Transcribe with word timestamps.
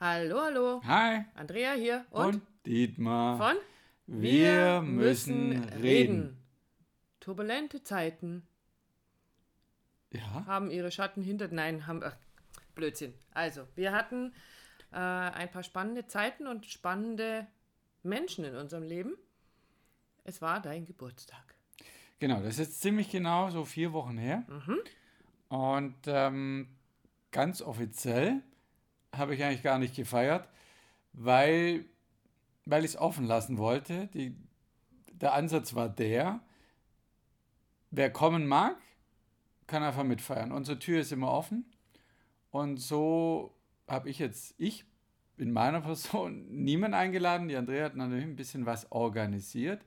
Hallo, 0.00 0.40
hallo. 0.40 0.80
Hi. 0.84 1.24
Andrea 1.34 1.72
hier 1.74 2.06
und, 2.10 2.26
Und 2.36 2.42
Dietmar. 2.66 3.36
von 3.36 3.56
Wir 4.06 4.80
müssen 4.82 5.62
reden. 5.82 6.38
Turbulente 7.20 7.82
Zeiten 7.82 8.46
Ja, 10.10 10.46
haben 10.46 10.70
ihre 10.70 10.90
Schatten 10.90 11.22
hinter. 11.22 11.48
Nein, 11.48 11.86
haben. 11.86 12.00
Ach, 12.02 12.16
Blödsinn. 12.74 13.12
Also, 13.34 13.66
wir 13.74 13.92
hatten 13.92 14.32
äh, 14.92 14.96
ein 14.96 15.50
paar 15.50 15.62
spannende 15.62 16.06
Zeiten 16.06 16.46
und 16.46 16.64
spannende 16.66 17.46
Menschen 18.02 18.44
in 18.46 18.56
unserem 18.56 18.84
Leben. 18.84 19.16
Es 20.24 20.40
war 20.40 20.60
dein 20.60 20.86
Geburtstag. 20.86 21.54
genau. 22.18 22.36
Das 22.40 22.54
ist 22.54 22.58
jetzt 22.58 22.80
ziemlich 22.80 23.10
genau 23.10 23.50
so 23.50 23.64
vier 23.66 23.92
Wochen 23.92 24.16
her. 24.16 24.44
Und 25.48 25.96
ähm, 26.06 26.68
ganz 27.32 27.60
offiziell 27.60 28.42
habe 29.14 29.34
ich 29.34 29.42
eigentlich 29.44 29.62
gar 29.62 29.78
nicht 29.78 29.94
gefeiert, 29.94 30.48
weil, 31.12 31.84
weil 32.64 32.84
ich 32.84 32.92
es 32.92 32.96
offen 32.96 33.26
lassen 33.26 33.58
wollte. 33.58 34.08
Die, 34.08 34.36
der 35.12 35.34
Ansatz 35.34 35.74
war 35.74 35.88
der, 35.88 36.40
wer 37.90 38.10
kommen 38.10 38.46
mag, 38.46 38.76
kann 39.66 39.82
einfach 39.82 40.04
mitfeiern. 40.04 40.52
Unsere 40.52 40.78
Tür 40.78 41.00
ist 41.00 41.12
immer 41.12 41.30
offen. 41.30 41.64
Und 42.50 42.78
so 42.78 43.54
habe 43.86 44.08
ich 44.08 44.18
jetzt, 44.18 44.54
ich 44.58 44.84
in 45.36 45.52
meiner 45.52 45.80
Person 45.80 46.46
niemand 46.50 46.94
eingeladen. 46.94 47.48
Die 47.48 47.56
Andrea 47.56 47.84
hat 47.86 47.96
natürlich 47.96 48.24
ein 48.24 48.36
bisschen 48.36 48.66
was 48.66 48.90
organisiert. 48.92 49.84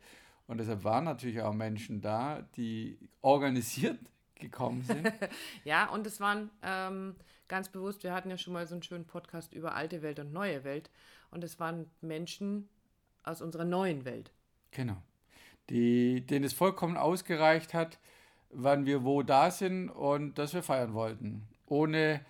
Und 0.47 0.57
deshalb 0.57 0.83
waren 0.83 1.05
natürlich 1.05 1.41
auch 1.41 1.53
Menschen 1.53 2.01
da, 2.01 2.41
die 2.57 2.97
organisiert 3.21 3.99
gekommen 4.35 4.83
sind. 4.83 5.11
Ja, 5.63 5.89
und 5.89 6.05
es 6.05 6.19
waren 6.19 6.49
ähm, 6.61 7.15
ganz 7.53 7.69
bewusst, 7.69 8.01
wir 8.01 8.15
hatten 8.15 8.31
ja 8.31 8.37
schon 8.39 8.51
mal 8.51 8.65
so 8.65 8.73
einen 8.73 8.81
schönen 8.81 9.05
Podcast 9.05 9.53
über 9.53 9.75
alte 9.75 10.01
Welt 10.01 10.17
und 10.17 10.33
neue 10.33 10.63
Welt. 10.63 10.89
Und 11.29 11.43
es 11.43 11.59
waren 11.59 11.85
Menschen 12.01 12.67
aus 13.21 13.43
unserer 13.43 13.63
neuen 13.63 14.05
Welt. 14.05 14.31
Genau. 14.71 14.97
Die, 15.69 16.25
denen 16.25 16.45
es 16.45 16.53
vollkommen 16.53 16.97
ausgereicht 16.97 17.75
hat, 17.75 17.99
wann 18.49 18.87
wir 18.87 19.03
wo 19.03 19.21
da 19.21 19.51
sind 19.51 19.89
und 19.89 20.39
dass 20.39 20.55
wir 20.55 20.63
feiern 20.63 20.95
wollten. 20.95 21.43
Ohne, 21.67 22.21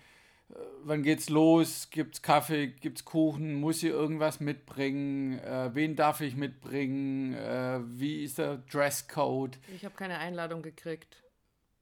äh, 0.50 0.54
wann 0.82 1.02
geht's 1.02 1.30
los, 1.30 1.88
gibt's 1.88 2.20
Kaffee, 2.20 2.66
gibt's 2.66 3.06
Kuchen, 3.06 3.54
muss 3.54 3.82
ich 3.82 3.88
irgendwas 3.88 4.40
mitbringen, 4.40 5.38
äh, 5.38 5.74
wen 5.74 5.96
darf 5.96 6.20
ich 6.20 6.36
mitbringen, 6.36 7.32
äh, 7.32 7.80
wie 7.82 8.24
ist 8.24 8.36
der 8.36 8.58
Dresscode, 8.70 9.58
Ich 9.74 9.86
habe 9.86 9.94
keine 9.94 10.18
Einladung 10.18 10.60
gekriegt. 10.60 11.23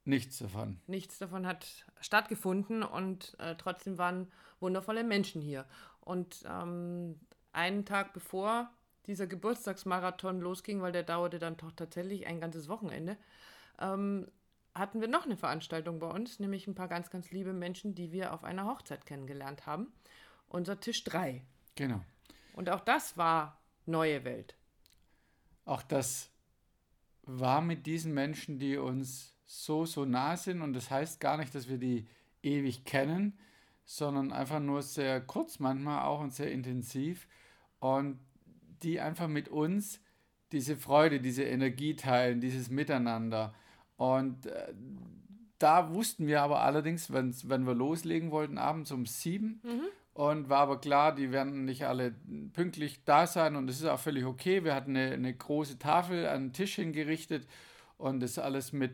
Nichts 0.04 0.38
davon. 0.38 0.80
Nichts 0.86 1.18
davon 1.18 1.46
hat 1.46 1.86
stattgefunden 2.00 2.82
und 2.82 3.36
äh, 3.38 3.54
trotzdem 3.56 3.98
waren 3.98 4.30
wundervolle 4.60 5.04
Menschen 5.04 5.40
hier. 5.40 5.66
Und 6.00 6.44
ähm, 6.48 7.20
einen 7.52 7.84
Tag 7.84 8.12
bevor 8.12 8.70
dieser 9.06 9.26
Geburtstagsmarathon 9.26 10.40
losging, 10.40 10.80
weil 10.80 10.92
der 10.92 11.02
dauerte 11.02 11.38
dann 11.38 11.56
doch 11.56 11.72
tatsächlich 11.72 12.26
ein 12.26 12.40
ganzes 12.40 12.68
Wochenende, 12.68 13.16
ähm, 13.80 14.28
hatten 14.74 15.00
wir 15.00 15.08
noch 15.08 15.26
eine 15.26 15.36
Veranstaltung 15.36 15.98
bei 15.98 16.08
uns, 16.08 16.38
nämlich 16.38 16.66
ein 16.66 16.74
paar 16.74 16.88
ganz, 16.88 17.10
ganz 17.10 17.30
liebe 17.30 17.52
Menschen, 17.52 17.94
die 17.94 18.10
wir 18.10 18.32
auf 18.32 18.44
einer 18.44 18.66
Hochzeit 18.66 19.04
kennengelernt 19.04 19.66
haben. 19.66 19.92
Unser 20.48 20.80
Tisch 20.80 21.04
3. 21.04 21.42
Genau. 21.74 22.00
Und 22.54 22.70
auch 22.70 22.80
das 22.80 23.16
war 23.16 23.60
neue 23.86 24.24
Welt. 24.24 24.56
Auch 25.64 25.82
das 25.82 26.30
war 27.22 27.60
mit 27.60 27.86
diesen 27.86 28.14
Menschen, 28.14 28.58
die 28.58 28.76
uns 28.76 29.34
so, 29.52 29.84
so 29.84 30.04
nah 30.04 30.36
sind. 30.36 30.62
Und 30.62 30.72
das 30.72 30.90
heißt 30.90 31.20
gar 31.20 31.36
nicht, 31.36 31.54
dass 31.54 31.68
wir 31.68 31.78
die 31.78 32.06
ewig 32.42 32.84
kennen, 32.84 33.38
sondern 33.84 34.32
einfach 34.32 34.60
nur 34.60 34.82
sehr 34.82 35.20
kurz 35.20 35.58
manchmal 35.58 36.04
auch 36.04 36.20
und 36.20 36.32
sehr 36.32 36.50
intensiv. 36.50 37.28
Und 37.78 38.18
die 38.82 39.00
einfach 39.00 39.28
mit 39.28 39.48
uns 39.48 40.00
diese 40.52 40.76
Freude, 40.76 41.20
diese 41.20 41.44
Energie 41.44 41.96
teilen, 41.96 42.40
dieses 42.40 42.70
Miteinander. 42.70 43.54
Und 43.96 44.46
äh, 44.46 44.72
da 45.58 45.94
wussten 45.94 46.26
wir 46.26 46.42
aber 46.42 46.62
allerdings, 46.62 47.12
wenn's, 47.12 47.48
wenn 47.48 47.66
wir 47.66 47.74
loslegen 47.74 48.30
wollten, 48.30 48.58
abends 48.58 48.90
um 48.90 49.06
sieben. 49.06 49.60
Und 50.14 50.48
war 50.48 50.60
aber 50.60 50.80
klar, 50.80 51.14
die 51.14 51.30
werden 51.30 51.64
nicht 51.64 51.86
alle 51.86 52.14
pünktlich 52.52 53.04
da 53.04 53.26
sein 53.26 53.56
und 53.56 53.66
das 53.66 53.76
ist 53.76 53.86
auch 53.86 53.98
völlig 53.98 54.24
okay. 54.26 54.62
Wir 54.62 54.74
hatten 54.74 54.96
eine, 54.96 55.12
eine 55.12 55.34
große 55.34 55.78
Tafel 55.78 56.26
an 56.26 56.48
den 56.48 56.52
Tisch 56.52 56.74
hingerichtet 56.74 57.46
und 57.96 58.20
das 58.20 58.38
alles 58.38 58.72
mit 58.72 58.92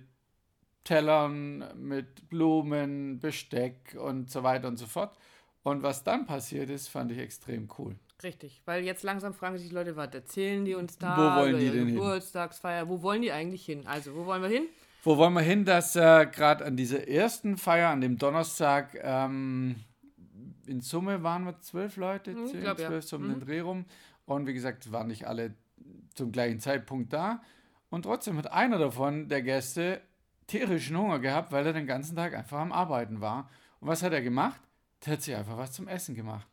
Tellern, 0.88 1.62
mit 1.76 2.30
Blumen, 2.30 3.18
Besteck 3.20 3.94
und 4.00 4.30
so 4.30 4.42
weiter 4.42 4.68
und 4.68 4.78
so 4.78 4.86
fort. 4.86 5.14
Und 5.62 5.82
was 5.82 6.02
dann 6.02 6.24
passiert 6.24 6.70
ist, 6.70 6.88
fand 6.88 7.12
ich 7.12 7.18
extrem 7.18 7.68
cool. 7.78 7.94
Richtig, 8.22 8.62
weil 8.64 8.82
jetzt 8.84 9.02
langsam 9.02 9.34
fragen 9.34 9.58
sich 9.58 9.68
die 9.68 9.74
Leute, 9.74 9.96
was 9.96 10.14
erzählen 10.14 10.64
die 10.64 10.74
uns 10.74 10.96
da? 10.96 11.14
Wo 11.14 11.42
wollen 11.42 11.58
die 11.58 11.68
denn 11.68 11.86
hin? 11.88 11.94
Geburtstagsfeier, 11.96 12.88
wo 12.88 13.02
wollen 13.02 13.20
die 13.20 13.30
eigentlich 13.30 13.66
hin? 13.66 13.86
Also, 13.86 14.14
wo 14.14 14.24
wollen 14.24 14.40
wir 14.40 14.48
hin? 14.48 14.66
Wo 15.02 15.18
wollen 15.18 15.34
wir 15.34 15.42
hin, 15.42 15.66
dass 15.66 15.94
äh, 15.94 16.26
gerade 16.26 16.64
an 16.64 16.74
dieser 16.76 17.06
ersten 17.06 17.58
Feier, 17.58 17.90
an 17.90 18.00
dem 18.00 18.16
Donnerstag, 18.16 18.98
ähm, 19.02 19.76
in 20.66 20.80
Summe 20.80 21.22
waren 21.22 21.44
wir 21.44 21.60
zwölf 21.60 21.96
Leute, 21.98 22.32
Hm, 22.32 22.46
zehn, 22.46 22.60
glaub, 22.62 22.78
ja. 22.78 22.88
zwölf, 22.88 23.04
so 23.04 23.16
um 23.16 23.28
den 23.28 23.40
Dreh 23.40 23.60
rum. 23.60 23.84
Und 24.24 24.46
wie 24.46 24.54
gesagt, 24.54 24.90
waren 24.90 25.08
nicht 25.08 25.26
alle 25.26 25.52
zum 26.14 26.32
gleichen 26.32 26.60
Zeitpunkt 26.60 27.12
da. 27.12 27.42
Und 27.90 28.02
trotzdem 28.02 28.38
hat 28.38 28.50
einer 28.50 28.78
davon, 28.78 29.28
der 29.28 29.42
Gäste, 29.42 30.00
tierischen 30.48 30.98
Hunger 30.98 31.20
gehabt, 31.20 31.52
weil 31.52 31.64
er 31.64 31.72
den 31.72 31.86
ganzen 31.86 32.16
Tag 32.16 32.34
einfach 32.34 32.58
am 32.58 32.72
Arbeiten 32.72 33.20
war. 33.20 33.48
Und 33.80 33.86
was 33.88 34.02
hat 34.02 34.12
er 34.12 34.22
gemacht? 34.22 34.60
Der 35.06 35.12
hat 35.12 35.22
sich 35.22 35.36
einfach 35.36 35.56
was 35.56 35.72
zum 35.72 35.86
Essen 35.86 36.16
gemacht. 36.16 36.48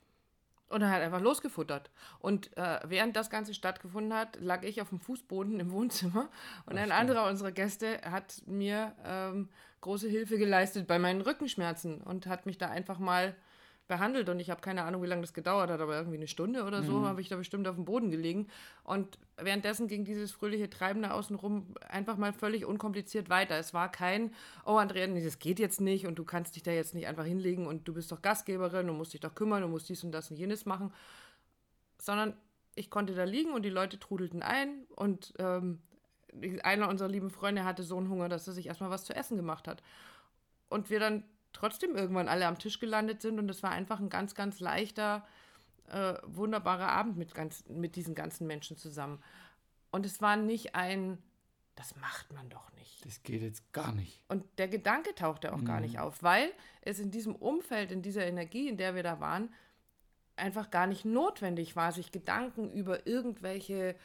Und 0.67 0.81
er 0.81 0.91
hat 0.91 1.01
einfach 1.01 1.21
losgefuttert. 1.21 1.89
Und 2.19 2.55
äh, 2.57 2.79
während 2.85 3.15
das 3.15 3.29
Ganze 3.29 3.53
stattgefunden 3.53 4.13
hat, 4.13 4.39
lag 4.39 4.63
ich 4.63 4.81
auf 4.81 4.89
dem 4.89 4.99
Fußboden 4.99 5.59
im 5.59 5.71
Wohnzimmer 5.71 6.29
und 6.65 6.77
ein 6.77 6.91
anderer 6.91 7.27
unserer 7.27 7.51
Gäste 7.51 8.01
hat 8.01 8.41
mir 8.45 8.93
ähm, 9.05 9.49
große 9.81 10.09
Hilfe 10.09 10.37
geleistet 10.37 10.87
bei 10.87 10.99
meinen 10.99 11.21
Rückenschmerzen 11.21 12.01
und 12.01 12.27
hat 12.27 12.45
mich 12.45 12.57
da 12.57 12.69
einfach 12.69 12.99
mal 12.99 13.35
behandelt. 13.87 14.29
Und 14.29 14.39
ich 14.39 14.49
habe 14.49 14.61
keine 14.61 14.83
Ahnung, 14.83 15.03
wie 15.03 15.07
lange 15.07 15.21
das 15.21 15.33
gedauert 15.33 15.69
hat, 15.69 15.79
aber 15.79 15.95
irgendwie 15.95 16.17
eine 16.17 16.27
Stunde 16.27 16.63
oder 16.63 16.83
so 16.83 17.05
habe 17.05 17.21
ich 17.21 17.29
da 17.29 17.35
bestimmt 17.35 17.67
auf 17.67 17.75
dem 17.75 17.85
Boden 17.85 18.09
gelegen. 18.09 18.47
Und 18.83 19.19
währenddessen 19.37 19.87
ging 19.87 20.05
dieses 20.05 20.31
fröhliche 20.31 20.69
Treiben 20.69 21.03
da 21.03 21.11
außenrum 21.11 21.75
einfach 21.87 22.17
mal 22.17 22.33
völlig 22.33 22.65
unkompliziert 22.65 23.29
weiter. 23.29 23.57
Es 23.57 23.73
war 23.73 23.91
kein, 23.91 24.33
oh 24.65 24.77
Andrea, 24.77 25.07
nee, 25.07 25.23
das 25.23 25.39
geht 25.39 25.59
jetzt 25.59 25.81
nicht 25.81 26.07
und 26.07 26.17
du 26.17 26.23
kannst 26.23 26.55
dich 26.55 26.63
da 26.63 26.71
jetzt 26.71 26.95
nicht 26.95 27.07
einfach 27.07 27.25
hinlegen 27.25 27.67
und 27.67 27.87
du 27.87 27.93
bist 27.93 28.11
doch 28.11 28.21
Gastgeberin 28.21 28.89
und 28.89 28.97
musst 28.97 29.13
dich 29.13 29.21
doch 29.21 29.35
kümmern 29.35 29.63
und 29.63 29.71
musst 29.71 29.89
dies 29.89 30.03
und 30.03 30.11
das 30.11 30.31
und 30.31 30.37
jenes 30.37 30.65
machen, 30.65 30.93
sondern 31.99 32.35
ich 32.75 32.89
konnte 32.89 33.13
da 33.13 33.23
liegen 33.23 33.53
und 33.53 33.63
die 33.63 33.69
Leute 33.69 33.99
trudelten 33.99 34.41
ein 34.41 34.85
und 34.95 35.33
ähm, 35.39 35.79
einer 36.63 36.89
unserer 36.89 37.07
lieben 37.07 37.29
Freunde 37.29 37.63
hatte 37.63 37.83
so 37.83 37.97
einen 37.97 38.09
Hunger, 38.09 38.29
dass 38.29 38.47
er 38.47 38.53
sich 38.53 38.67
erstmal 38.67 38.89
was 38.89 39.05
zu 39.05 39.15
essen 39.15 39.37
gemacht 39.37 39.67
hat. 39.67 39.81
Und 40.67 40.89
wir 40.89 40.99
dann 40.99 41.23
trotzdem 41.55 41.95
irgendwann 41.95 42.27
alle 42.27 42.47
am 42.47 42.59
Tisch 42.59 42.79
gelandet 42.79 43.21
sind 43.21 43.39
und 43.39 43.49
es 43.49 43.63
war 43.63 43.71
einfach 43.71 43.99
ein 43.99 44.09
ganz, 44.09 44.35
ganz 44.35 44.59
leichter, 44.59 45.25
äh, 45.89 46.15
wunderbarer 46.25 46.89
Abend 46.89 47.17
mit, 47.17 47.33
ganz, 47.33 47.63
mit 47.67 47.95
diesen 47.95 48.15
ganzen 48.15 48.45
Menschen 48.45 48.77
zusammen. 48.77 49.21
Und 49.91 50.05
es 50.05 50.21
war 50.21 50.35
nicht 50.35 50.75
ein, 50.75 51.17
das 51.75 51.95
macht 51.97 52.33
man 52.33 52.49
doch 52.49 52.71
nicht. 52.73 53.05
Das 53.05 53.23
geht 53.23 53.41
jetzt 53.41 53.71
gar 53.71 53.93
nicht. 53.93 54.21
Und 54.27 54.43
der 54.57 54.67
Gedanke 54.67 55.15
tauchte 55.15 55.53
auch 55.53 55.63
gar 55.63 55.79
nicht 55.79 55.99
auf, 55.99 56.21
weil 56.23 56.51
es 56.81 56.99
in 56.99 57.11
diesem 57.11 57.35
Umfeld, 57.35 57.91
in 57.91 58.01
dieser 58.01 58.25
Energie, 58.25 58.67
in 58.67 58.77
der 58.77 58.95
wir 58.95 59.03
da 59.03 59.19
waren, 59.19 59.53
einfach 60.35 60.69
gar 60.69 60.87
nicht 60.87 61.05
notwendig 61.05 61.75
war, 61.75 61.91
sich 61.91 62.11
Gedanken 62.11 62.71
über 62.71 63.07
irgendwelche 63.07 63.95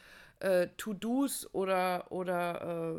äh, 0.41 0.67
To-Dos 0.77 1.53
oder, 1.53 2.11
oder 2.11 2.97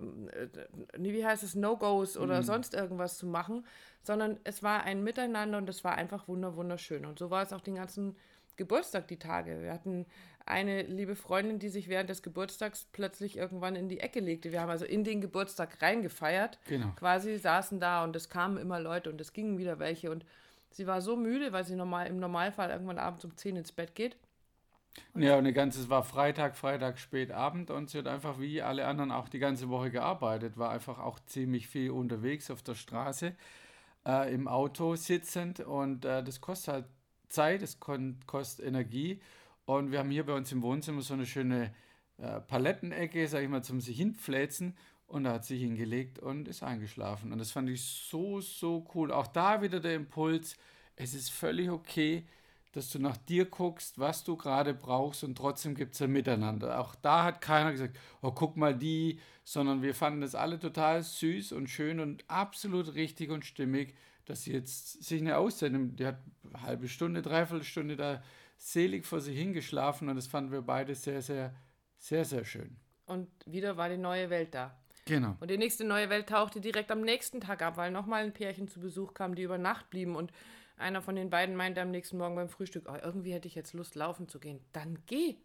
äh, 0.95 0.99
wie 0.99 1.25
heißt 1.25 1.43
es, 1.43 1.55
No-Gos 1.55 2.17
oder 2.17 2.43
sonst 2.43 2.75
irgendwas 2.75 3.19
zu 3.19 3.27
machen, 3.27 3.67
sondern 4.03 4.39
es 4.45 4.63
war 4.63 4.85
ein 4.85 5.03
Miteinander 5.03 5.59
und 5.59 5.69
es 5.69 5.85
war 5.85 5.97
einfach 5.97 6.29
wunder 6.29 6.57
wunderschön. 6.57 7.05
Und 7.05 7.19
so 7.19 7.31
war 7.31 7.43
es 7.43 7.53
auch 7.53 7.61
den 7.61 7.75
ganzen 7.75 8.17
Geburtstag, 8.57 9.09
die 9.09 9.19
Tage. 9.19 9.63
Wir 9.63 9.73
hatten 9.73 10.07
eine 10.45 10.83
liebe 10.83 11.17
Freundin, 11.17 11.59
die 11.59 11.69
sich 11.69 11.89
während 11.89 12.11
des 12.11 12.23
Geburtstags 12.23 12.87
plötzlich 12.93 13.37
irgendwann 13.37 13.77
in 13.77 13.89
die 13.89 14.01
Ecke 14.01 14.21
legte. 14.21 14.53
Wir 14.53 14.61
haben 14.61 14.71
also 14.71 14.85
in 14.85 15.05
den 15.05 15.21
Geburtstag 15.21 15.81
reingefeiert. 15.83 16.59
Genau. 16.67 16.93
Quasi 16.97 17.39
saßen 17.39 17.81
da 17.81 18.05
und 18.05 18.15
es 18.17 18.29
kamen 18.29 18.57
immer 18.57 18.81
Leute 18.81 19.11
und 19.11 19.21
es 19.21 19.33
gingen 19.33 19.59
wieder 19.59 19.79
welche. 19.79 20.11
Und 20.11 20.25
sie 20.71 20.87
war 20.87 21.01
so 21.01 21.17
müde, 21.17 21.53
weil 21.53 21.65
sie 21.65 21.77
normal, 21.77 22.07
im 22.07 22.19
Normalfall 22.19 22.71
irgendwann 22.71 22.99
abends 22.99 23.25
um 23.25 23.37
10 23.37 23.57
ins 23.57 23.73
Bett 23.73 23.95
geht. 23.95 24.17
Ja, 25.15 25.37
und 25.39 25.45
die 25.45 25.53
ganze, 25.53 25.81
es 25.81 25.89
war 25.91 26.05
Freitag, 26.05 26.57
Freitag, 26.57 26.99
Spätabend 26.99 27.71
und 27.71 27.91
sie 27.91 27.99
hat 27.99 28.07
einfach 28.07 28.39
wie 28.41 28.63
alle 28.63 28.87
anderen 28.87 29.11
auch 29.11 29.29
die 29.29 29.39
ganze 29.39 29.69
Woche 29.69 29.91
gearbeitet, 29.91 30.57
war 30.59 30.71
einfach 30.71 30.99
auch 30.99 31.19
ziemlich 31.21 31.67
viel 31.67 31.91
unterwegs 31.91 32.51
auf 32.51 32.63
der 32.63 32.75
Straße, 32.75 33.35
äh, 34.07 34.35
im 34.35 34.49
Auto 34.49 34.97
sitzend 34.97 35.61
und 35.61 36.05
äh, 36.05 36.23
das 36.23 36.41
kostet 36.41 36.75
halt 36.75 36.85
Zeit, 37.29 37.63
es 37.63 37.79
kostet 37.81 38.67
Energie 38.67 39.21
und 39.67 39.93
wir 39.93 39.99
haben 39.99 40.11
hier 40.11 40.25
bei 40.27 40.35
uns 40.35 40.53
im 40.53 40.63
Wohnzimmer 40.63 41.03
so 41.03 41.15
eine 41.15 41.27
schöne 41.27 41.75
äh, 42.19 42.41
Palettenecke, 42.41 43.27
sag 43.29 43.43
ich 43.43 43.49
mal, 43.49 43.63
zum 43.63 43.81
sich 43.81 43.97
hinpfläzen 43.97 44.77
und 45.07 45.25
da 45.25 45.35
hat 45.35 45.45
sie 45.45 45.59
hingelegt 45.59 46.19
und 46.19 46.49
ist 46.49 46.63
eingeschlafen 46.63 47.33
und 47.33 47.39
das 47.39 47.51
fand 47.51 47.69
ich 47.71 47.83
so, 47.83 48.41
so 48.41 48.87
cool. 48.95 49.13
Auch 49.13 49.27
da 49.27 49.63
wieder 49.63 49.81
der 49.81 49.95
Impuls, 49.95 50.57
es 50.97 51.15
ist 51.15 51.31
völlig 51.31 51.71
okay, 51.71 52.27
dass 52.73 52.89
du 52.91 52.99
nach 52.99 53.17
dir 53.17 53.45
guckst, 53.45 53.99
was 53.99 54.25
du 54.25 54.37
gerade 54.37 54.75
brauchst 54.75 55.25
und 55.25 55.37
trotzdem 55.37 55.75
gibt 55.75 55.95
es 55.95 56.03
ein 56.03 56.11
Miteinander. 56.11 56.81
Auch 56.81 56.95
da 56.95 57.23
hat 57.25 57.41
keiner 57.41 57.71
gesagt, 57.71 57.99
oh, 58.23 58.33
guck 58.33 58.57
mal 58.57 58.75
die, 58.75 59.21
sondern 59.45 59.83
wir 59.83 59.95
fanden 59.95 60.23
das 60.23 60.35
alle 60.35 60.59
total 60.59 61.03
süß 61.03 61.53
und 61.53 61.69
schön 61.69 62.01
und 62.01 62.25
absolut 62.29 62.95
richtig 62.95 63.31
und 63.31 63.45
stimmig, 63.45 63.95
dass 64.25 64.45
sie 64.45 64.53
jetzt 64.53 65.05
sich 65.05 65.21
eine 65.21 65.37
Auszeit 65.37 65.73
nimmt. 65.73 66.01
Die 66.01 66.07
hat 66.07 66.19
eine 66.45 66.63
halbe 66.63 66.89
Stunde, 66.89 67.21
dreiviertel 67.21 67.65
Stunde 67.65 67.97
da 67.97 68.23
selig 68.57 69.05
vor 69.05 69.21
sich 69.21 69.37
hingeschlafen 69.37 70.09
und 70.09 70.17
das 70.17 70.27
fanden 70.27 70.53
wir 70.53 70.63
beide 70.63 70.95
sehr, 70.95 71.21
sehr, 71.21 71.55
sehr, 71.99 72.25
sehr 72.25 72.45
schön. 72.45 72.77
Und 73.05 73.29
wieder 73.45 73.77
war 73.77 73.91
die 73.91 73.99
neue 73.99 74.31
Welt 74.31 74.55
da. 74.55 74.79
Genau. 75.05 75.37
Und 75.41 75.51
die 75.51 75.59
nächste 75.59 75.85
neue 75.85 76.09
Welt 76.09 76.29
tauchte 76.29 76.61
direkt 76.61 76.91
am 76.91 77.01
nächsten 77.01 77.41
Tag 77.41 77.61
ab, 77.61 77.77
weil 77.77 77.91
nochmal 77.91 78.23
ein 78.23 78.33
Pärchen 78.33 78.69
zu 78.69 78.81
Besuch 78.81 79.15
kam, 79.15 79.35
die 79.35 79.43
über 79.43 79.59
Nacht 79.59 79.91
blieben. 79.91 80.15
Und 80.15 80.33
einer 80.77 81.03
von 81.03 81.17
den 81.17 81.31
beiden 81.31 81.57
meinte 81.57 81.81
am 81.81 81.91
nächsten 81.91 82.19
Morgen 82.19 82.35
beim 82.35 82.49
Frühstück, 82.49 82.87
oh, 82.89 82.97
irgendwie 83.03 83.33
hätte 83.33 83.49
ich 83.49 83.55
jetzt 83.55 83.73
Lust, 83.75 83.95
laufen 83.95 84.29
zu 84.29 84.41
gehen. 84.41 84.65
Dann 84.73 84.99
geh. 85.07 85.37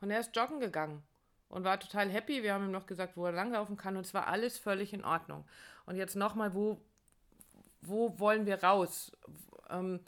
Und 0.00 0.10
er 0.10 0.20
ist 0.20 0.34
joggen 0.34 0.60
gegangen 0.60 1.02
und 1.48 1.64
war 1.64 1.78
total 1.78 2.08
happy. 2.08 2.42
Wir 2.42 2.54
haben 2.54 2.66
ihm 2.66 2.70
noch 2.70 2.86
gesagt, 2.86 3.16
wo 3.16 3.26
er 3.26 3.32
langlaufen 3.32 3.76
kann. 3.76 3.96
Und 3.96 4.06
es 4.06 4.14
war 4.14 4.28
alles 4.28 4.58
völlig 4.58 4.92
in 4.92 5.04
Ordnung. 5.04 5.44
Und 5.86 5.96
jetzt 5.96 6.16
nochmal, 6.16 6.54
wo, 6.54 6.80
wo 7.82 8.18
wollen 8.18 8.46
wir 8.46 8.62
raus? 8.62 9.12
Ähm, 9.68 10.00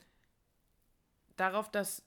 darauf, 1.37 1.71
dass 1.71 2.03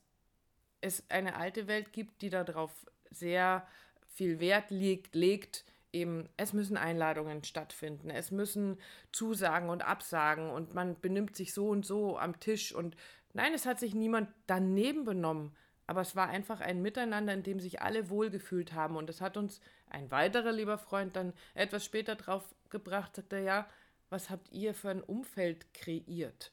es 0.80 1.04
eine 1.10 1.36
alte 1.36 1.66
Welt 1.66 1.92
gibt, 1.92 2.22
die 2.22 2.30
darauf 2.30 2.72
sehr 3.10 3.66
viel 4.08 4.40
Wert 4.40 4.70
legt, 4.70 5.14
legt 5.14 5.64
eben, 5.92 6.28
es 6.36 6.52
müssen 6.52 6.76
Einladungen 6.76 7.44
stattfinden, 7.44 8.10
es 8.10 8.30
müssen 8.30 8.78
Zusagen 9.12 9.68
und 9.68 9.82
Absagen 9.82 10.50
und 10.50 10.74
man 10.74 11.00
benimmt 11.00 11.36
sich 11.36 11.52
so 11.52 11.68
und 11.68 11.84
so 11.86 12.18
am 12.18 12.38
Tisch 12.40 12.74
und 12.74 12.96
nein, 13.32 13.52
es 13.54 13.66
hat 13.66 13.78
sich 13.78 13.94
niemand 13.94 14.28
daneben 14.46 15.04
benommen, 15.04 15.54
aber 15.86 16.00
es 16.00 16.16
war 16.16 16.28
einfach 16.28 16.60
ein 16.60 16.82
Miteinander, 16.82 17.32
in 17.32 17.42
dem 17.42 17.60
sich 17.60 17.82
alle 17.82 18.10
wohlgefühlt 18.10 18.72
haben 18.72 18.96
und 18.96 19.08
das 19.08 19.20
hat 19.20 19.36
uns 19.36 19.60
ein 19.88 20.10
weiterer 20.10 20.52
lieber 20.52 20.78
Freund 20.78 21.16
dann 21.16 21.32
etwas 21.54 21.84
später 21.84 22.16
drauf 22.16 22.54
gebracht, 22.70 23.16
sagte 23.16 23.38
ja, 23.38 23.68
was 24.10 24.30
habt 24.30 24.52
ihr 24.52 24.74
für 24.74 24.90
ein 24.90 25.02
Umfeld 25.02 25.72
kreiert? 25.74 26.52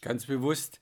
Ganz 0.00 0.26
bewusst 0.26 0.80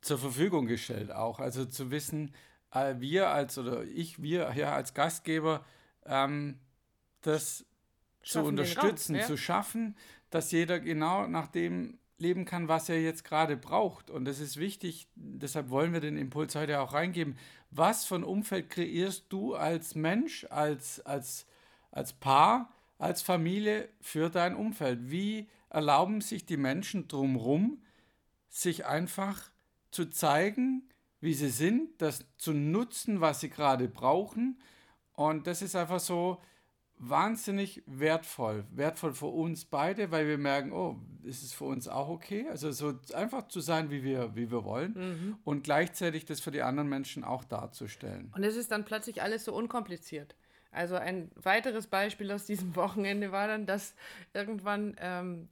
zur 0.00 0.18
Verfügung 0.18 0.66
gestellt 0.66 1.10
auch, 1.12 1.40
also 1.40 1.64
zu 1.64 1.90
wissen, 1.90 2.34
äh, 2.72 2.94
wir 2.98 3.28
als 3.28 3.58
oder 3.58 3.84
ich, 3.84 4.22
wir 4.22 4.52
ja 4.54 4.74
als 4.74 4.94
Gastgeber, 4.94 5.64
ähm, 6.08 6.58
das 7.22 7.64
schaffen 8.22 8.44
zu 8.44 8.48
unterstützen, 8.48 9.14
Raum, 9.14 9.20
ja? 9.20 9.26
zu 9.26 9.36
schaffen, 9.36 9.96
dass 10.30 10.52
jeder 10.52 10.80
genau 10.80 11.26
nach 11.26 11.48
dem 11.48 11.98
leben 12.18 12.44
kann, 12.44 12.68
was 12.68 12.88
er 12.88 13.00
jetzt 13.00 13.24
gerade 13.24 13.56
braucht. 13.56 14.10
Und 14.10 14.24
das 14.24 14.40
ist 14.40 14.56
wichtig, 14.56 15.06
deshalb 15.14 15.70
wollen 15.70 15.92
wir 15.92 16.00
den 16.00 16.16
Impuls 16.16 16.54
heute 16.54 16.80
auch 16.80 16.94
reingeben. 16.94 17.36
Was 17.70 18.04
für 18.04 18.14
ein 18.14 18.24
Umfeld 18.24 18.70
kreierst 18.70 19.26
du 19.28 19.54
als 19.54 19.94
Mensch, 19.94 20.46
als, 20.50 21.00
als, 21.04 21.46
als 21.90 22.14
Paar, 22.14 22.72
als 22.98 23.20
Familie 23.20 23.88
für 24.00 24.30
dein 24.30 24.56
Umfeld? 24.56 25.10
Wie 25.10 25.48
erlauben 25.68 26.22
sich 26.22 26.46
die 26.46 26.56
Menschen 26.56 27.06
drumherum, 27.06 27.82
sich 28.48 28.86
einfach 28.86 29.50
zu 29.90 30.06
zeigen, 30.06 30.88
wie 31.20 31.34
sie 31.34 31.50
sind, 31.50 32.00
das 32.00 32.24
zu 32.38 32.52
nutzen, 32.52 33.20
was 33.20 33.40
sie 33.40 33.50
gerade 33.50 33.88
brauchen. 33.88 34.58
Und 35.16 35.46
das 35.46 35.62
ist 35.62 35.74
einfach 35.74 36.00
so 36.00 36.40
wahnsinnig 36.98 37.82
wertvoll. 37.86 38.64
Wertvoll 38.70 39.12
für 39.12 39.26
uns 39.26 39.64
beide, 39.64 40.10
weil 40.10 40.26
wir 40.28 40.38
merken, 40.38 40.72
oh, 40.72 40.96
ist 41.24 41.42
es 41.42 41.52
für 41.52 41.64
uns 41.64 41.88
auch 41.88 42.08
okay? 42.08 42.46
Also 42.48 42.72
so 42.72 42.94
einfach 43.14 43.48
zu 43.48 43.60
sein, 43.60 43.90
wie 43.90 44.02
wir, 44.02 44.34
wie 44.34 44.50
wir 44.50 44.64
wollen 44.64 44.94
mhm. 44.94 45.36
und 45.44 45.64
gleichzeitig 45.64 46.24
das 46.24 46.40
für 46.40 46.50
die 46.50 46.62
anderen 46.62 46.88
Menschen 46.88 47.24
auch 47.24 47.44
darzustellen. 47.44 48.32
Und 48.34 48.44
es 48.44 48.56
ist 48.56 48.70
dann 48.70 48.84
plötzlich 48.84 49.22
alles 49.22 49.44
so 49.44 49.54
unkompliziert. 49.54 50.36
Also 50.70 50.96
ein 50.96 51.30
weiteres 51.36 51.86
Beispiel 51.86 52.30
aus 52.30 52.44
diesem 52.44 52.76
Wochenende 52.76 53.32
war 53.32 53.48
dann, 53.48 53.66
dass 53.66 53.94
irgendwann 54.32 54.96
ähm, 55.00 55.48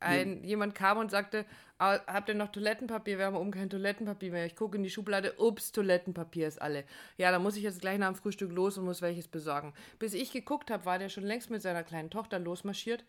ein, 0.00 0.42
ja. 0.42 0.48
jemand 0.48 0.74
kam 0.74 0.98
und 0.98 1.10
sagte, 1.10 1.44
ah, 1.78 1.98
habt 2.06 2.28
ihr 2.28 2.34
noch 2.34 2.52
Toilettenpapier? 2.52 3.18
Wir 3.18 3.26
haben 3.26 3.36
oben 3.36 3.50
kein 3.50 3.70
Toilettenpapier 3.70 4.32
mehr. 4.32 4.46
Ich 4.46 4.56
gucke 4.56 4.76
in 4.76 4.82
die 4.82 4.90
Schublade, 4.90 5.34
ups, 5.38 5.72
Toilettenpapier 5.72 6.48
ist 6.48 6.60
alle. 6.60 6.84
Ja, 7.16 7.30
da 7.30 7.38
muss 7.38 7.56
ich 7.56 7.62
jetzt 7.62 7.80
gleich 7.80 7.98
nach 7.98 8.12
dem 8.12 8.16
Frühstück 8.16 8.52
los 8.52 8.78
und 8.78 8.84
muss 8.84 9.02
welches 9.02 9.28
besorgen. 9.28 9.72
Bis 9.98 10.14
ich 10.14 10.32
geguckt 10.32 10.70
habe, 10.70 10.84
war 10.84 10.98
der 10.98 11.08
schon 11.08 11.24
längst 11.24 11.50
mit 11.50 11.62
seiner 11.62 11.82
kleinen 11.82 12.10
Tochter 12.10 12.38
losmarschiert 12.38 13.04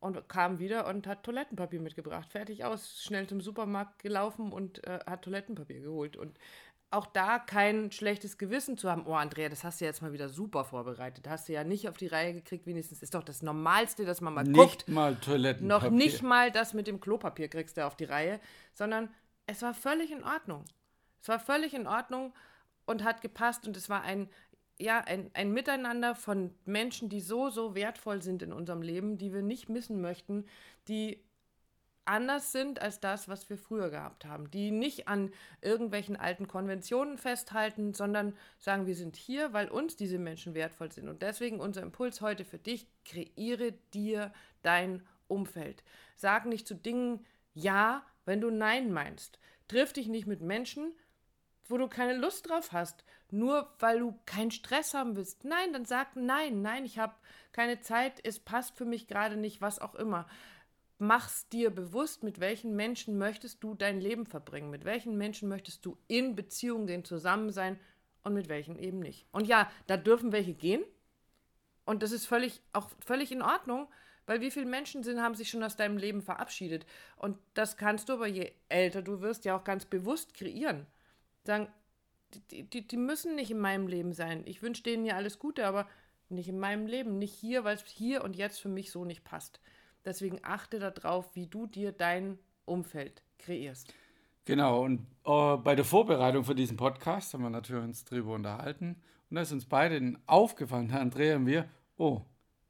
und 0.00 0.28
kam 0.28 0.58
wieder 0.58 0.86
und 0.86 1.06
hat 1.06 1.22
Toilettenpapier 1.24 1.80
mitgebracht. 1.80 2.30
Fertig 2.30 2.64
aus, 2.64 3.02
schnell 3.02 3.26
zum 3.26 3.40
Supermarkt 3.40 4.02
gelaufen 4.02 4.52
und 4.52 4.86
äh, 4.86 5.00
hat 5.06 5.22
Toilettenpapier 5.22 5.80
geholt. 5.80 6.16
Und 6.16 6.38
auch 6.94 7.06
da 7.06 7.38
kein 7.38 7.90
schlechtes 7.90 8.38
Gewissen 8.38 8.76
zu 8.76 8.90
haben. 8.90 9.06
Oh, 9.06 9.14
Andrea, 9.14 9.48
das 9.48 9.64
hast 9.64 9.80
du 9.80 9.84
jetzt 9.84 10.02
mal 10.02 10.12
wieder 10.12 10.28
super 10.28 10.64
vorbereitet. 10.64 11.28
Hast 11.28 11.48
du 11.48 11.52
ja 11.52 11.64
nicht 11.64 11.88
auf 11.88 11.96
die 11.96 12.06
Reihe 12.06 12.32
gekriegt, 12.32 12.66
wenigstens. 12.66 13.02
Ist 13.02 13.14
doch 13.14 13.22
das 13.22 13.42
Normalste, 13.42 14.04
dass 14.04 14.20
man 14.20 14.34
mal 14.34 14.44
nicht 14.44 14.56
guckt. 14.56 14.88
mal 14.88 15.16
Toilettenpapier. 15.16 15.90
Noch 15.90 15.96
nicht 15.96 16.22
mal 16.22 16.50
das 16.50 16.74
mit 16.74 16.86
dem 16.86 17.00
Klopapier 17.00 17.48
kriegst 17.48 17.76
du 17.76 17.86
auf 17.86 17.96
die 17.96 18.04
Reihe, 18.04 18.40
sondern 18.72 19.10
es 19.46 19.62
war 19.62 19.74
völlig 19.74 20.10
in 20.10 20.24
Ordnung. 20.24 20.64
Es 21.20 21.28
war 21.28 21.40
völlig 21.40 21.74
in 21.74 21.86
Ordnung 21.86 22.32
und 22.86 23.02
hat 23.04 23.20
gepasst 23.22 23.66
und 23.66 23.76
es 23.76 23.88
war 23.88 24.02
ein, 24.02 24.28
ja, 24.78 25.00
ein, 25.00 25.30
ein 25.34 25.52
Miteinander 25.52 26.14
von 26.14 26.54
Menschen, 26.64 27.08
die 27.08 27.20
so, 27.20 27.50
so 27.50 27.74
wertvoll 27.74 28.22
sind 28.22 28.42
in 28.42 28.52
unserem 28.52 28.82
Leben, 28.82 29.18
die 29.18 29.32
wir 29.32 29.42
nicht 29.42 29.68
missen 29.68 30.00
möchten, 30.00 30.44
die 30.88 31.22
anders 32.06 32.52
sind 32.52 32.80
als 32.80 33.00
das, 33.00 33.28
was 33.28 33.48
wir 33.48 33.58
früher 33.58 33.90
gehabt 33.90 34.24
haben, 34.24 34.50
die 34.50 34.70
nicht 34.70 35.08
an 35.08 35.32
irgendwelchen 35.60 36.16
alten 36.16 36.48
Konventionen 36.48 37.18
festhalten, 37.18 37.94
sondern 37.94 38.36
sagen, 38.58 38.86
wir 38.86 38.94
sind 38.94 39.16
hier, 39.16 39.52
weil 39.52 39.68
uns 39.68 39.96
diese 39.96 40.18
Menschen 40.18 40.54
wertvoll 40.54 40.92
sind. 40.92 41.08
Und 41.08 41.22
deswegen 41.22 41.60
unser 41.60 41.82
Impuls 41.82 42.20
heute 42.20 42.44
für 42.44 42.58
dich, 42.58 42.86
kreiere 43.04 43.72
dir 43.92 44.32
dein 44.62 45.02
Umfeld. 45.28 45.82
Sag 46.16 46.46
nicht 46.46 46.66
zu 46.66 46.74
Dingen 46.74 47.24
Ja, 47.54 48.04
wenn 48.24 48.40
du 48.40 48.50
Nein 48.50 48.92
meinst. 48.92 49.38
Triff 49.68 49.92
dich 49.92 50.08
nicht 50.08 50.26
mit 50.26 50.40
Menschen, 50.40 50.92
wo 51.66 51.78
du 51.78 51.88
keine 51.88 52.16
Lust 52.16 52.48
drauf 52.48 52.72
hast, 52.72 53.04
nur 53.30 53.72
weil 53.78 54.00
du 54.00 54.18
keinen 54.26 54.50
Stress 54.50 54.92
haben 54.94 55.16
willst. 55.16 55.44
Nein, 55.44 55.72
dann 55.72 55.84
sag 55.86 56.14
nein, 56.14 56.60
nein, 56.62 56.84
ich 56.84 56.98
habe 56.98 57.14
keine 57.52 57.80
Zeit, 57.80 58.20
es 58.22 58.38
passt 58.38 58.76
für 58.76 58.84
mich 58.84 59.06
gerade 59.06 59.36
nicht, 59.36 59.60
was 59.60 59.78
auch 59.78 59.94
immer 59.94 60.26
mach's 60.98 61.48
dir 61.48 61.70
bewusst, 61.70 62.22
mit 62.22 62.40
welchen 62.40 62.76
Menschen 62.76 63.18
möchtest 63.18 63.62
du 63.62 63.74
dein 63.74 64.00
Leben 64.00 64.26
verbringen, 64.26 64.70
mit 64.70 64.84
welchen 64.84 65.16
Menschen 65.16 65.48
möchtest 65.48 65.84
du 65.84 65.98
in 66.06 66.36
Beziehungen 66.36 67.04
zusammen 67.04 67.50
sein 67.50 67.78
und 68.22 68.34
mit 68.34 68.48
welchen 68.48 68.78
eben 68.78 69.00
nicht. 69.00 69.26
Und 69.32 69.46
ja, 69.46 69.70
da 69.86 69.96
dürfen 69.96 70.32
welche 70.32 70.54
gehen 70.54 70.84
und 71.84 72.02
das 72.02 72.12
ist 72.12 72.26
völlig 72.26 72.62
auch 72.72 72.90
völlig 73.04 73.32
in 73.32 73.42
Ordnung, 73.42 73.88
weil 74.26 74.40
wie 74.40 74.50
viele 74.50 74.66
Menschen 74.66 75.02
sind, 75.02 75.20
haben 75.20 75.34
sich 75.34 75.50
schon 75.50 75.62
aus 75.62 75.76
deinem 75.76 75.98
Leben 75.98 76.22
verabschiedet 76.22 76.86
und 77.16 77.36
das 77.54 77.76
kannst 77.76 78.08
du 78.08 78.14
aber 78.14 78.26
je 78.26 78.52
älter 78.68 79.02
du 79.02 79.20
wirst 79.20 79.44
ja 79.44 79.56
auch 79.56 79.64
ganz 79.64 79.84
bewusst 79.84 80.34
kreieren. 80.34 80.86
Sagen, 81.44 81.68
die, 82.50 82.62
die, 82.62 82.86
die 82.86 82.96
müssen 82.96 83.34
nicht 83.34 83.50
in 83.50 83.58
meinem 83.58 83.86
Leben 83.86 84.12
sein. 84.12 84.42
Ich 84.46 84.62
wünsche 84.62 84.82
denen 84.82 85.04
ja 85.04 85.16
alles 85.16 85.38
Gute, 85.38 85.66
aber 85.66 85.86
nicht 86.28 86.48
in 86.48 86.58
meinem 86.58 86.86
Leben, 86.86 87.18
nicht 87.18 87.34
hier, 87.34 87.64
weil 87.64 87.76
es 87.76 87.84
hier 87.84 88.24
und 88.24 88.34
jetzt 88.36 88.60
für 88.60 88.68
mich 88.68 88.90
so 88.90 89.04
nicht 89.04 89.24
passt. 89.24 89.60
Deswegen 90.04 90.38
achte 90.42 90.78
darauf, 90.78 91.34
wie 91.34 91.46
du 91.46 91.66
dir 91.66 91.92
dein 91.92 92.38
Umfeld 92.64 93.22
kreierst. 93.38 93.92
Genau, 94.44 94.84
und 94.84 95.06
äh, 95.24 95.56
bei 95.56 95.74
der 95.74 95.84
Vorbereitung 95.84 96.44
für 96.44 96.54
diesen 96.54 96.76
Podcast 96.76 97.32
haben 97.32 97.42
wir 97.42 97.50
natürlich 97.50 97.84
uns 97.84 98.04
darüber 98.04 98.34
unterhalten. 98.34 99.00
Und 99.30 99.36
da 99.36 99.42
ist 99.42 99.52
uns 99.52 99.64
beiden 99.64 100.18
aufgefallen, 100.26 100.90
Herr 100.90 101.00
Andrea 101.00 101.36
und 101.36 101.46
wir, 101.46 101.68
oh, 101.96 102.20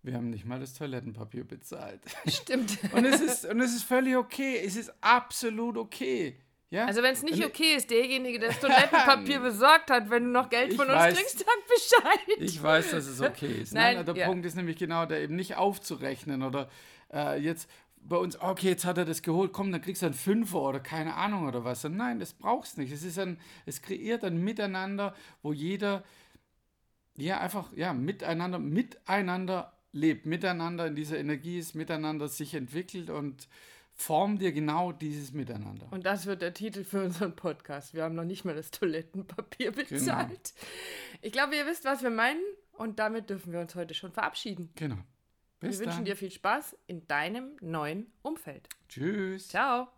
wir 0.03 0.15
haben 0.15 0.31
nicht 0.31 0.45
mal 0.45 0.61
das 0.61 0.75
Toilettenpapier 0.75 1.45
bezahlt. 1.45 2.01
Stimmt. 2.27 2.79
und, 2.93 3.05
es 3.05 3.21
ist, 3.21 3.45
und 3.47 3.61
es 3.61 3.75
ist 3.75 3.85
völlig 3.85 4.17
okay. 4.17 4.61
Es 4.65 4.77
ist 4.77 4.93
absolut 5.01 5.77
okay. 5.77 6.39
Ja? 6.71 6.87
Also 6.87 7.03
wenn 7.03 7.13
es 7.13 7.23
nicht 7.23 7.45
okay 7.45 7.75
ist, 7.77 7.91
derjenige, 7.91 8.39
der 8.39 8.49
das 8.49 8.61
Toilettenpapier 8.61 9.41
besorgt 9.41 9.91
hat, 9.91 10.11
wenn 10.11 10.25
du 10.25 10.31
noch 10.31 10.51
Geld 10.51 10.75
von 10.75 10.89
weiß, 10.89 11.13
uns 11.13 11.19
kriegst, 11.19 11.39
sag 11.39 11.67
Bescheid. 11.69 12.39
Ich 12.39 12.63
weiß, 12.63 12.91
dass 12.91 13.07
es 13.07 13.21
okay 13.21 13.63
ist. 13.63 13.75
Nein, 13.75 13.97
Nein 13.97 14.07
der 14.07 14.17
ja. 14.17 14.27
Punkt 14.27 14.45
ist 14.45 14.57
nämlich 14.57 14.77
genau 14.77 15.07
der 15.07 15.21
eben 15.21 15.37
nicht 15.37 15.57
aufzurechnen 15.57 16.43
oder 16.43 16.69
äh, 17.13 17.39
jetzt 17.41 17.69
bei 18.07 18.17
uns, 18.17 18.41
okay, 18.41 18.69
jetzt 18.69 18.85
hat 18.85 18.99
er 18.99 19.05
das 19.05 19.23
geholt, 19.23 19.53
komm, 19.53 19.73
dann 19.73 19.81
kriegst 19.81 20.03
du 20.03 20.07
einen 20.07 20.15
Fünfer 20.15 20.61
oder 20.61 20.81
keine 20.81 21.15
Ahnung 21.15 21.47
oder 21.49 21.65
was. 21.65 21.85
Nein, 21.85 22.19
das 22.19 22.35
brauchst 22.35 22.77
nicht. 22.77 22.93
Es 22.93 23.03
ist 23.03 23.19
ein, 23.19 23.39
es 23.65 23.81
kreiert 23.81 24.25
ein 24.25 24.43
Miteinander, 24.43 25.15
wo 25.43 25.53
jeder 25.53 26.05
ja 27.17 27.41
einfach 27.41 27.73
ja 27.75 27.93
miteinander, 27.93 28.59
miteinander 28.59 29.73
lebt, 29.93 30.27
miteinander 30.27 30.87
in 30.87 30.97
dieser 30.97 31.19
Energie 31.19 31.59
ist, 31.59 31.75
miteinander 31.75 32.29
sich 32.29 32.55
entwickelt 32.55 33.11
und 33.11 33.49
form 33.95 34.39
dir 34.39 34.53
genau 34.53 34.93
dieses 34.93 35.33
Miteinander. 35.33 35.87
Und 35.91 36.05
das 36.05 36.27
wird 36.27 36.43
der 36.43 36.53
Titel 36.53 36.85
für 36.85 37.05
unseren 37.05 37.37
Podcast. 37.37 37.95
Wir 37.95 38.03
haben 38.03 38.15
noch 38.15 38.25
nicht 38.25 38.45
mal 38.45 38.55
das 38.55 38.71
Toilettenpapier 38.71 39.73
genau. 39.73 39.89
bezahlt. 39.89 40.29
Genau. 40.55 41.21
Ich 41.23 41.33
glaube, 41.33 41.57
ihr 41.57 41.67
wisst, 41.67 41.85
was 41.85 42.03
wir 42.03 42.11
meinen 42.11 42.43
und 42.73 42.99
damit 42.99 43.31
dürfen 43.31 43.53
wir 43.53 43.61
uns 43.61 43.75
heute 43.75 43.95
schon 43.95 44.13
verabschieden. 44.13 44.71
Genau. 44.75 44.99
Bis 45.61 45.79
wir 45.79 45.87
dann. 45.87 45.95
wünschen 45.95 46.05
dir 46.05 46.17
viel 46.17 46.31
Spaß 46.31 46.77
in 46.87 47.07
deinem 47.07 47.57
neuen 47.61 48.13
Umfeld. 48.23 48.69
Tschüss. 48.89 49.49
Ciao. 49.49 49.94